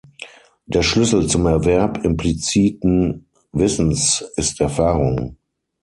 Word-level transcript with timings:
Der 0.65 0.81
Schlüssel 0.81 1.27
zum 1.27 1.45
Erwerb 1.45 2.03
impliziten 2.03 3.27
Wissens 3.51 4.25
ist 4.35 4.59
Erfahrung. 4.59 5.37